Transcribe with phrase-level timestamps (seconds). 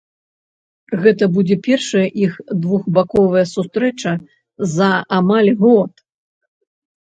[1.03, 2.33] Гэта будзе першая іх
[2.65, 4.11] двухбаковая сустрэча
[4.75, 5.91] за амаль год.